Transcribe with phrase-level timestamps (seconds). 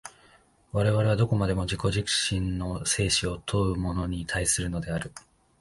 [0.71, 2.01] 我々はどこまでも自己自
[2.31, 5.11] 身の生死を問うものに対するのである。